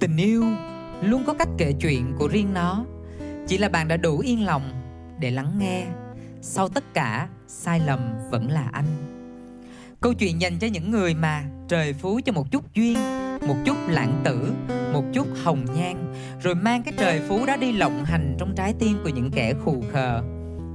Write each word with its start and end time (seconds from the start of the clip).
tình 0.00 0.16
yêu 0.16 0.44
luôn 1.02 1.24
có 1.26 1.34
cách 1.34 1.48
kể 1.58 1.72
chuyện 1.80 2.14
của 2.18 2.28
riêng 2.28 2.54
nó. 2.54 2.84
Chỉ 3.46 3.58
là 3.58 3.68
bạn 3.68 3.88
đã 3.88 3.96
đủ 3.96 4.18
yên 4.18 4.46
lòng 4.46 4.62
để 5.18 5.30
lắng 5.30 5.58
nghe. 5.58 5.86
Sau 6.40 6.68
tất 6.68 6.94
cả, 6.94 7.28
sai 7.46 7.80
lầm 7.86 8.00
vẫn 8.30 8.50
là 8.50 8.68
anh. 8.72 8.86
Câu 10.00 10.14
chuyện 10.14 10.40
dành 10.40 10.58
cho 10.58 10.66
những 10.66 10.90
người 10.90 11.14
mà 11.14 11.44
trời 11.68 11.92
phú 11.92 12.20
cho 12.24 12.32
một 12.32 12.50
chút 12.50 12.74
duyên, 12.74 12.98
một 13.48 13.56
chút 13.64 13.76
lãng 13.88 14.20
tử, 14.24 14.52
một 14.92 15.04
chút 15.12 15.26
hồng 15.44 15.64
nhan, 15.76 16.14
rồi 16.42 16.54
mang 16.54 16.82
cái 16.82 16.94
trời 16.96 17.20
phú 17.28 17.46
đó 17.46 17.56
đi 17.56 17.72
lộng 17.72 18.04
hành 18.04 18.36
trong 18.38 18.54
trái 18.56 18.74
tim 18.78 18.98
của 19.04 19.08
những 19.08 19.30
kẻ 19.30 19.54
khù 19.64 19.82
khờ. 19.92 20.22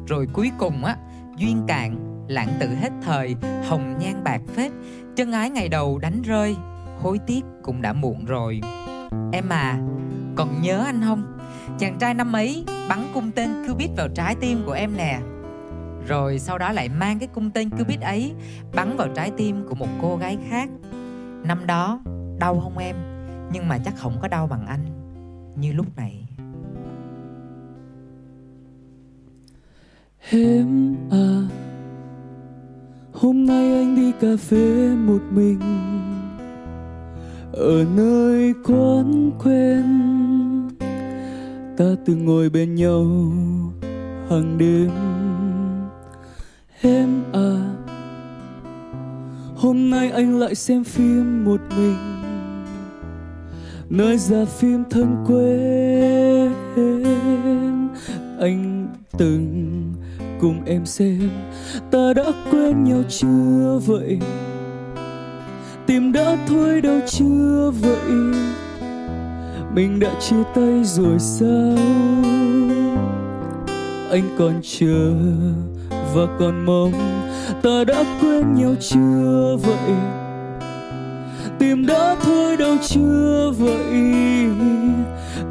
Rồi 0.07 0.28
cuối 0.34 0.52
cùng 0.57 0.86
á, 0.86 0.98
duyên 1.38 1.64
cạn, 1.68 1.98
lãng 2.28 2.57
tử 2.60 2.68
hết 2.68 2.92
thời, 3.04 3.36
hồng 3.68 3.98
nhan 4.00 4.23
bạc 4.23 4.42
phết, 4.55 4.71
chân 5.16 5.32
ái 5.32 5.50
ngày 5.50 5.70
đầu 5.70 5.98
đánh 5.98 6.21
rơi, 6.21 6.55
hối 7.02 7.20
tiếc 7.28 7.42
cũng 7.64 7.82
đã 7.82 7.94
muộn 7.94 8.26
rồi 8.26 8.62
em 9.32 9.50
à 9.50 9.80
còn 10.36 10.62
nhớ 10.62 10.84
anh 10.86 11.02
không? 11.02 11.38
Chàng 11.80 11.98
trai 12.00 12.13
năm 12.13 12.36
ấy 12.36 12.66
bắn 12.90 13.00
cung 13.13 13.32
tên 13.32 13.50
cupid 13.68 13.90
vào 13.98 14.08
trái 14.16 14.36
tim 14.36 14.63
của 14.66 14.72
em 14.72 14.98
nè. 14.98 15.20
Rồi 16.08 16.40
sau 16.40 16.58
đó 16.58 16.72
lại 16.72 16.90
mang 16.90 17.20
cái 17.20 17.27
cung 17.27 17.52
tên 17.52 17.70
cupid 17.70 17.99
ấy 18.02 18.34
bắn 18.76 18.98
vào 18.98 19.08
trái 19.16 19.32
tim 19.38 19.68
của 19.70 19.76
một 19.76 19.88
cô 20.02 20.18
gái 20.18 20.38
khác. 20.49 20.70
Năm 21.44 21.68
đó, 21.68 21.99
đau 22.40 22.60
không 22.60 22.77
em? 22.77 22.96
Nhưng 23.54 23.68
mà 23.68 23.77
chắc 23.77 23.94
không 23.98 24.18
có 24.22 24.27
đau 24.27 24.48
bằng 24.48 24.66
anh. 24.66 24.86
Như 25.55 25.74
lúc 25.74 25.98
này. 25.98 26.27
Em 30.30 30.96
à 31.12 31.41
hôm 33.13 33.46
nay 33.46 33.74
anh 33.74 33.96
đi 33.96 34.12
cà 34.12 34.27
phê 34.40 34.96
một 34.96 35.22
mình 35.32 35.60
ở 37.55 37.86
nơi 37.95 38.54
quán 38.64 39.32
quen, 39.44 39.86
ta 41.77 41.85
từng 42.05 42.26
ngồi 42.26 42.49
bên 42.49 42.76
nhau 42.76 43.05
hàng 44.29 44.57
đêm. 44.57 44.90
Em 46.82 47.24
à 47.34 47.76
hôm 49.55 49.90
nay 49.90 50.12
anh 50.12 50.40
lại 50.40 50.55
xem 50.55 50.84
phim 50.84 51.46
một 51.46 51.62
mình. 51.77 51.96
Nơi 53.90 54.18
ra 54.18 54.46
phim 54.46 54.84
thân 54.90 55.16
quen, 55.27 56.54
anh 58.40 58.88
từng 59.18 59.94
cùng 60.41 60.66
em 60.66 60.85
xem. 60.85 61.29
Ta 61.91 62.13
đã 62.16 62.24
quen 62.51 62.84
nhau 62.84 63.04
chưa 63.10 63.79
vậy? 63.85 64.19
Tìm 65.88 66.12
đã 66.12 66.38
thôi 66.47 66.81
đâu 66.81 67.00
chưa 67.08 67.72
vậy? 67.81 68.14
Mình 69.74 70.00
đã 70.00 70.09
chia 70.19 70.44
tay 70.56 70.84
rồi 70.84 71.19
sao? 71.19 71.75
Anh 74.12 74.36
còn 74.38 74.53
chờ 74.63 75.13
và 76.16 76.28
còn 76.40 76.66
mong 76.66 76.91
ta 77.63 77.84
đã 77.88 78.03
quên 78.22 78.53
nhau 78.53 78.75
chưa 78.80 79.58
vậy? 79.62 79.96
Tìm 81.59 81.86
đã 81.86 82.16
thôi 82.22 82.58
đâu 82.58 82.75
chưa 82.88 83.52
vậy? 83.58 84.06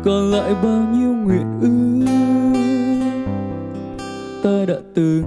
Còn 0.04 0.30
lại 0.30 0.54
bao 0.62 0.82
nhiêu 0.92 1.12
nguyện 1.12 1.60
ước? 1.60 1.70
Ta 4.42 4.74
đã 4.74 4.80
từng 4.94 5.24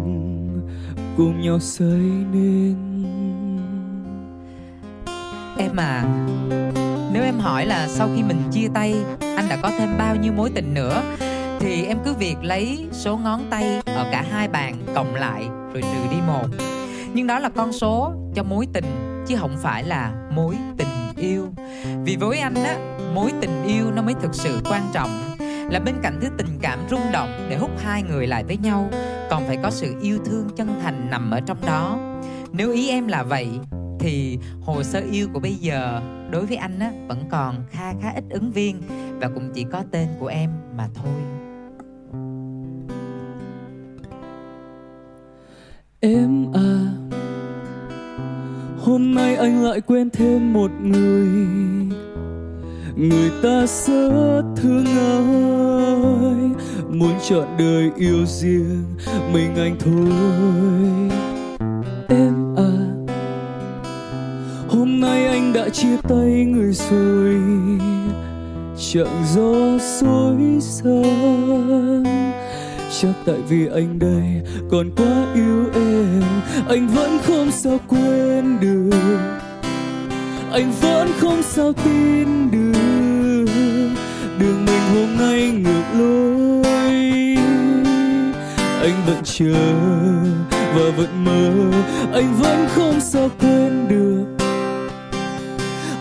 cùng 1.17 1.41
nhau 1.41 1.59
xây 1.59 2.01
nên 2.33 2.66
em 5.67 5.79
à 5.79 6.03
nếu 7.11 7.23
em 7.23 7.39
hỏi 7.39 7.65
là 7.65 7.87
sau 7.87 8.09
khi 8.15 8.23
mình 8.23 8.41
chia 8.51 8.67
tay, 8.73 8.95
anh 9.19 9.49
đã 9.49 9.57
có 9.61 9.71
thêm 9.77 9.89
bao 9.97 10.15
nhiêu 10.15 10.33
mối 10.33 10.51
tình 10.55 10.73
nữa, 10.73 11.01
thì 11.59 11.85
em 11.85 11.97
cứ 12.05 12.13
việc 12.13 12.35
lấy 12.41 12.87
số 12.91 13.17
ngón 13.17 13.41
tay 13.49 13.81
ở 13.85 14.09
cả 14.11 14.25
hai 14.31 14.47
bàn 14.47 14.75
cộng 14.95 15.15
lại 15.15 15.47
rồi 15.73 15.81
trừ 15.81 16.11
đi 16.11 16.17
một. 16.27 16.47
Nhưng 17.13 17.27
đó 17.27 17.39
là 17.39 17.49
con 17.49 17.73
số 17.73 18.13
cho 18.35 18.43
mối 18.43 18.67
tình, 18.73 18.85
chứ 19.27 19.35
không 19.39 19.57
phải 19.57 19.83
là 19.83 20.11
mối 20.31 20.55
tình 20.77 20.87
yêu. 21.17 21.47
Vì 22.03 22.15
với 22.15 22.39
anh 22.39 22.55
á, 22.55 22.77
mối 23.13 23.31
tình 23.41 23.63
yêu 23.63 23.91
nó 23.91 24.01
mới 24.01 24.13
thực 24.21 24.35
sự 24.35 24.61
quan 24.69 24.81
trọng, 24.93 25.09
là 25.69 25.79
bên 25.79 25.95
cạnh 26.03 26.19
thứ 26.21 26.27
tình 26.37 26.59
cảm 26.61 26.79
rung 26.89 27.11
động 27.13 27.47
để 27.49 27.57
hút 27.57 27.71
hai 27.83 28.03
người 28.03 28.27
lại 28.27 28.43
với 28.43 28.57
nhau, 28.57 28.89
còn 29.29 29.47
phải 29.47 29.57
có 29.63 29.69
sự 29.69 29.95
yêu 30.01 30.17
thương 30.25 30.49
chân 30.55 30.79
thành 30.83 31.07
nằm 31.09 31.31
ở 31.31 31.39
trong 31.45 31.57
đó. 31.65 31.99
Nếu 32.51 32.71
ý 32.71 32.89
em 32.89 33.07
là 33.07 33.23
vậy 33.23 33.47
thì 34.07 34.39
hồ 34.61 34.83
sơ 34.83 35.01
yêu 35.11 35.27
của 35.33 35.39
bây 35.39 35.55
giờ 35.55 36.01
đối 36.31 36.45
với 36.45 36.57
anh 36.57 36.79
á, 36.79 36.91
vẫn 37.07 37.23
còn 37.29 37.55
kha 37.71 37.93
khá 38.01 38.11
ít 38.15 38.23
ứng 38.29 38.51
viên 38.51 38.81
và 39.19 39.29
cũng 39.33 39.51
chỉ 39.53 39.65
có 39.71 39.83
tên 39.91 40.07
của 40.19 40.27
em 40.27 40.49
mà 40.77 40.87
thôi. 40.95 41.21
Em 45.99 46.45
à 46.53 46.93
hôm 48.77 49.15
nay 49.15 49.35
anh 49.35 49.63
lại 49.63 49.81
quen 49.81 50.09
thêm 50.13 50.53
một 50.53 50.71
người. 50.81 51.27
Người 52.95 53.31
ta 53.43 53.65
rất 53.67 54.43
thương 54.55 54.85
ai? 54.85 56.49
Muốn 56.89 57.13
chọn 57.29 57.47
đời 57.59 57.91
yêu 57.95 58.25
riêng 58.25 58.83
mình 59.33 59.55
anh 59.55 59.75
thôi. 59.79 61.06
Tay 66.07 66.45
người 66.45 66.73
rồi 66.73 67.41
chẳng 68.77 69.23
do 69.35 69.77
xối 69.79 70.57
xăm 70.59 72.03
chắc 73.01 73.13
tại 73.25 73.37
vì 73.49 73.67
anh 73.67 73.99
đây 73.99 74.41
còn 74.71 74.91
quá 74.95 75.33
yêu 75.35 75.65
em, 75.73 76.23
anh 76.69 76.87
vẫn 76.87 77.17
không 77.23 77.51
sao 77.51 77.79
quên 77.87 78.59
được. 78.59 78.97
Anh 80.51 80.71
vẫn 80.81 81.11
không 81.19 81.41
sao 81.43 81.73
tin 81.73 82.51
được, 82.51 83.51
đường 84.39 84.65
mình 84.65 84.81
hôm 84.93 85.17
nay 85.17 85.51
ngược 85.51 85.99
lối. 85.99 86.63
Anh 88.81 88.95
vẫn 89.07 89.17
chờ 89.23 89.73
và 90.75 90.91
vẫn 90.97 91.25
mơ, 91.25 91.51
anh 92.13 92.33
vẫn 92.39 92.67
không 92.75 92.99
sao 92.99 93.29
quên 93.39 93.87
được 93.89 94.36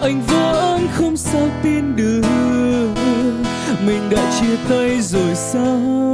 anh 0.00 0.22
vẫn 0.26 0.88
không 0.92 1.16
sao 1.16 1.48
tin 1.62 1.96
được. 1.96 2.22
Mình 3.86 4.10
đã 4.10 4.40
chia 4.40 4.56
tay 4.68 5.00
rồi 5.00 5.34
sao? 5.34 6.12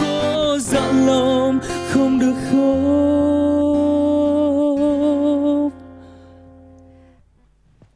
Có 0.00 0.58
dặn 0.60 1.06
lòng 1.06 1.58
không 1.90 2.18
được 2.18 2.34
khóc? 2.50 2.52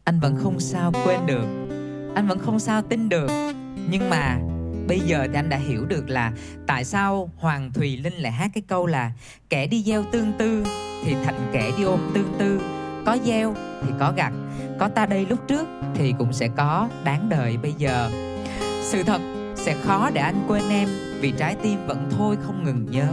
Anh 0.04 0.20
vẫn 0.20 0.36
không 0.42 0.60
sao 0.60 0.92
quên 1.04 1.26
được. 1.26 1.46
Anh 2.14 2.28
vẫn 2.28 2.38
không 2.38 2.58
sao 2.58 2.82
tin 2.82 3.08
được. 3.08 3.30
Nhưng 3.90 4.10
mà 4.10 4.38
bây 4.88 5.00
giờ 5.00 5.26
thì 5.28 5.34
anh 5.34 5.48
đã 5.48 5.56
hiểu 5.56 5.84
được 5.84 6.08
là 6.08 6.32
tại 6.66 6.84
sao 6.84 7.30
hoàng 7.38 7.72
thùy 7.72 7.96
linh 7.96 8.14
lại 8.14 8.32
hát 8.32 8.50
cái 8.54 8.62
câu 8.68 8.86
là 8.86 9.12
kẻ 9.50 9.66
đi 9.66 9.82
gieo 9.82 10.04
tương 10.12 10.32
tư 10.38 10.64
thì 11.04 11.14
thành 11.24 11.50
kẻ 11.52 11.70
đi 11.78 11.84
ôm 11.84 12.00
tương 12.14 12.34
tư 12.38 12.60
có 13.06 13.18
gieo 13.24 13.54
thì 13.82 13.92
có 13.98 14.12
gặt, 14.16 14.32
có 14.78 14.88
ta 14.88 15.06
đây 15.06 15.26
lúc 15.30 15.38
trước 15.48 15.68
thì 15.94 16.14
cũng 16.18 16.32
sẽ 16.32 16.48
có 16.56 16.88
đáng 17.04 17.28
đời 17.28 17.56
bây 17.62 17.72
giờ. 17.72 18.10
Sự 18.82 19.02
thật 19.02 19.20
sẽ 19.54 19.74
khó 19.82 20.10
để 20.14 20.20
anh 20.20 20.44
quên 20.48 20.62
em, 20.70 20.88
vì 21.20 21.32
trái 21.38 21.56
tim 21.62 21.86
vẫn 21.86 22.08
thôi 22.10 22.36
không 22.42 22.64
ngừng 22.64 22.86
nhớ. 22.90 23.08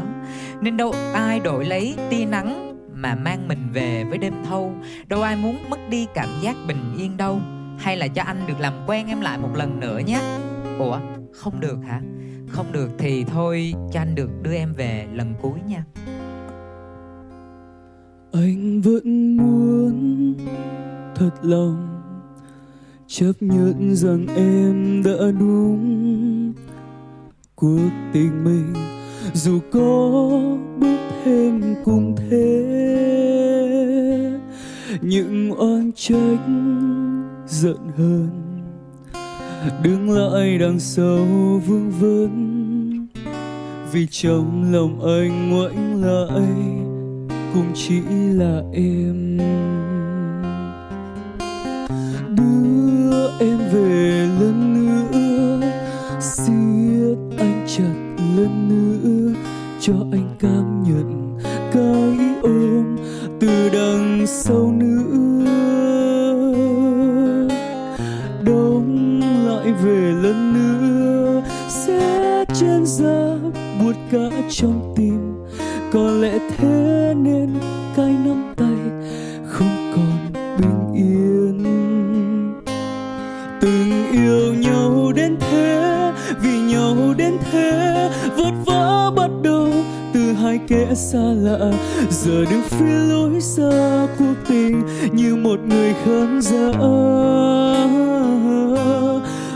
Nên 0.62 0.78
đâu 0.78 0.94
ai 1.14 1.40
đổi 1.40 1.66
lấy 1.66 1.96
tia 2.10 2.26
nắng 2.26 2.78
mà 2.94 3.16
mang 3.16 3.48
mình 3.48 3.70
về 3.74 4.04
với 4.10 4.18
đêm 4.18 4.34
thâu? 4.50 4.74
Đâu 5.08 5.22
ai 5.22 5.36
muốn 5.36 5.70
mất 5.70 5.80
đi 5.90 6.08
cảm 6.14 6.30
giác 6.42 6.56
bình 6.68 6.96
yên 6.98 7.18
đâu? 7.18 7.40
Hay 7.80 7.98
là 7.98 8.08
cho 8.08 8.24
anh 8.24 8.48
được 8.48 8.60
làm 8.60 8.74
quen 8.88 9.08
em 9.08 9.22
lại 9.22 9.38
một 9.38 9.56
lần 9.56 9.80
nữa 9.80 10.00
nhé? 10.00 10.22
Ủa, 10.80 11.00
không 11.34 11.60
được 11.60 11.78
hả? 11.88 12.02
Không 12.50 12.72
được 12.72 12.90
thì 12.98 13.24
thôi, 13.24 13.74
cho 13.92 14.00
anh 14.00 14.16
được 14.16 14.30
đưa 14.42 14.54
em 14.54 14.74
về 14.74 15.08
lần 15.14 15.34
cuối 15.42 15.60
nha 15.68 15.84
anh 18.34 18.82
vẫn 18.82 19.38
muốn 19.38 20.34
thật 21.16 21.32
lòng 21.42 22.00
chấp 23.08 23.32
nhận 23.40 23.96
rằng 23.96 24.28
em 24.36 25.04
đã 25.04 25.32
đúng 25.40 26.54
cuộc 27.56 27.90
tình 28.14 28.44
mình. 28.44 28.74
Dù 29.34 29.60
có 29.72 30.10
bước 30.80 30.98
thêm 31.24 31.76
cùng 31.86 32.16
thế, 32.18 32.70
những 35.02 35.52
oan 35.60 35.92
trách 35.96 36.48
giận 37.48 37.78
hờn 37.98 38.30
đứng 39.84 40.10
lại 40.10 40.58
đằng 40.58 40.80
sau 40.80 41.26
vương 41.68 41.92
vấn. 42.00 43.08
Vì 43.92 44.08
trong 44.12 44.72
lòng 44.72 45.02
anh 45.06 45.50
ngoảnh 45.50 46.04
lại 46.04 46.83
cũng 47.54 47.72
chỉ 47.76 48.02
là 48.34 48.62
em. 48.74 49.38
Đưa 52.38 53.30
em 53.40 53.58
về 53.74 54.28
lần 54.40 54.74
nữa, 54.74 55.68
siết 56.22 57.18
anh 57.38 57.66
chặt 57.68 57.94
lần 58.38 58.70
nữa, 58.70 59.40
cho 59.80 59.94
anh 60.12 60.36
cảm 60.40 60.84
nhận 60.84 61.38
cái 61.74 62.18
ôm 62.42 62.96
từ 63.40 63.70
đằng 63.74 64.28
sau 64.28 64.72
nữa. 64.72 65.46
Đóng 68.46 69.22
lại 69.46 69.74
về 69.74 70.14
lần 70.22 70.54
nữa, 70.54 71.44
sẽ 71.70 72.46
trên 72.54 72.86
da 72.86 73.36
buốt 73.82 73.96
cả 74.12 74.30
trong 74.50 74.94
tim 74.96 75.43
có 75.94 76.12
lẽ 76.12 76.40
thế 76.58 77.14
nên 77.18 77.50
cái 77.96 78.16
nắm 78.26 78.54
tay, 78.56 78.78
không 79.48 79.94
còn 79.96 80.34
bình 80.58 80.94
yên. 80.96 81.64
Từng 83.62 84.12
yêu 84.12 84.54
nhau 84.54 85.12
đến 85.16 85.38
thế, 85.40 86.12
vì 86.42 86.62
nhau 86.62 86.96
đến 87.18 87.38
thế, 87.52 88.10
vất 88.38 88.52
vả 88.66 89.12
bắt 89.16 89.30
đầu 89.44 89.70
từ 90.14 90.34
hai 90.34 90.60
kẻ 90.68 90.96
xa 90.96 91.20
lạ. 91.20 91.72
Giờ 92.10 92.46
đứng 92.52 92.64
phía 92.64 92.96
lối 93.10 93.42
xa 93.42 94.08
cuộc 94.20 94.36
tình 94.50 94.84
như 95.12 95.36
một 95.36 95.60
người 95.68 95.94
khán 96.06 96.42
giả. 96.42 96.72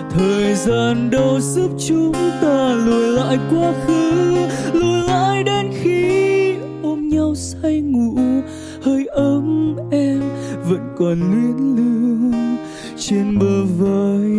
Thời 0.10 0.56
gian 0.56 1.10
đâu 1.10 1.40
giúp 1.40 1.72
chúng 1.88 2.14
ta 2.42 2.74
lùi 2.86 3.08
lại 3.08 3.38
quá 3.52 3.74
khứ? 3.88 4.37
Còn 11.00 11.20
luyến 11.20 11.76
lưu 11.76 12.34
trên 12.98 13.40
bờ 13.40 13.66
vai 13.66 14.32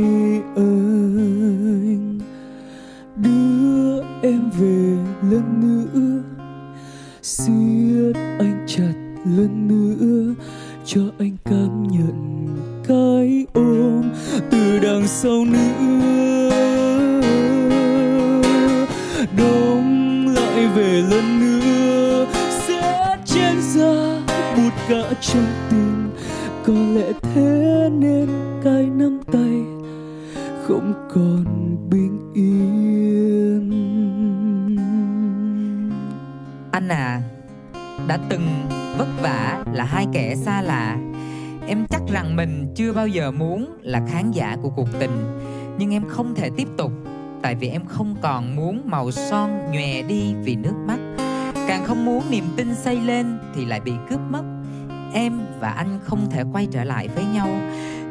anh. 0.57 2.19
Đưa 3.17 4.01
em 4.23 4.51
về 4.59 4.97
lần 5.31 5.61
nữa, 5.61 6.23
siết 7.23 8.17
anh 8.39 8.67
chặt 8.67 8.93
lần 9.25 9.69
nữa. 9.69 9.78
Còn 31.15 31.45
bình 31.91 32.33
yên. 32.35 33.69
Anh 36.73 36.89
à, 36.89 37.23
đã 38.07 38.19
từng 38.29 38.47
vất 38.99 39.09
vả 39.23 39.65
là 39.73 39.85
hai 39.85 40.07
kẻ 40.13 40.35
xa 40.37 40.63
lạ. 40.63 40.97
Em 41.67 41.87
chắc 41.91 42.03
rằng 42.09 42.37
mình 42.37 42.73
chưa 42.75 42.93
bao 42.93 43.07
giờ 43.07 43.31
muốn 43.31 43.79
là 43.83 44.03
khán 44.09 44.31
giả 44.31 44.57
của 44.63 44.71
cuộc 44.71 44.89
tình 45.01 45.11
Nhưng 45.79 45.95
em 45.95 46.03
không 46.09 46.35
thể 46.35 46.51
tiếp 46.57 46.69
tục 46.77 46.93
Tại 47.43 47.55
vì 47.55 47.69
em 47.69 47.83
không 47.87 48.17
còn 48.23 48.57
muốn 48.57 48.83
màu 48.85 49.11
son 49.11 49.71
nhòe 49.73 50.03
đi 50.03 50.35
vì 50.43 50.57
nước 50.57 50.75
mắt. 50.87 50.99
Càng 51.69 51.85
không 51.85 52.05
muốn 52.05 52.23
niềm 52.31 52.45
tin 52.57 52.75
xây 52.75 53.01
lên 53.01 53.39
thì 53.55 53.65
lại 53.65 53.81
bị 53.81 53.93
cướp 54.11 54.21
mất. 54.31 54.43
Em 55.13 55.41
và 55.61 55.71
anh 55.71 55.99
không 56.05 56.31
thể 56.31 56.43
quay 56.53 56.67
trở 56.71 56.85
lại 56.85 57.09
với 57.09 57.25
nhau. 57.35 57.49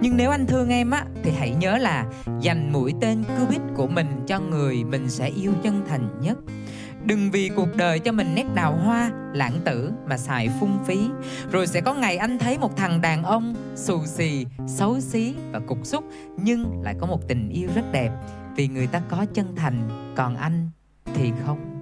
Nhưng 0.01 0.17
nếu 0.17 0.31
anh 0.31 0.45
thương 0.45 0.69
em 0.69 0.91
á 0.91 1.05
Thì 1.23 1.31
hãy 1.31 1.55
nhớ 1.59 1.77
là 1.77 2.05
dành 2.41 2.73
mũi 2.73 2.93
tên 3.01 3.23
Cupid 3.23 3.61
của 3.75 3.87
mình 3.87 4.07
cho 4.27 4.39
người 4.39 4.83
mình 4.83 5.09
sẽ 5.09 5.27
yêu 5.27 5.51
chân 5.63 5.81
thành 5.89 6.09
nhất. 6.21 6.37
Đừng 7.05 7.31
vì 7.31 7.49
cuộc 7.55 7.75
đời 7.75 7.99
cho 7.99 8.11
mình 8.11 8.35
nét 8.35 8.45
đào 8.55 8.75
hoa, 8.75 9.11
lãng 9.33 9.59
tử 9.65 9.91
mà 10.05 10.17
xài 10.17 10.49
phung 10.59 10.77
phí. 10.85 11.09
Rồi 11.51 11.67
sẽ 11.67 11.81
có 11.81 11.93
ngày 11.93 12.17
anh 12.17 12.37
thấy 12.39 12.57
một 12.57 12.77
thằng 12.77 13.01
đàn 13.01 13.23
ông 13.23 13.55
xù 13.75 14.05
xì, 14.05 14.45
xấu 14.67 14.99
xí 14.99 15.33
và 15.51 15.59
cục 15.59 15.85
xúc 15.85 16.03
Nhưng 16.37 16.81
lại 16.83 16.95
có 16.99 17.07
một 17.07 17.27
tình 17.27 17.49
yêu 17.49 17.69
rất 17.75 17.91
đẹp. 17.91 18.11
Vì 18.55 18.67
người 18.67 18.87
ta 18.87 19.01
có 19.09 19.25
chân 19.33 19.55
thành, 19.55 19.89
còn 20.15 20.35
anh 20.35 20.69
thì 21.13 21.31
không. 21.45 21.76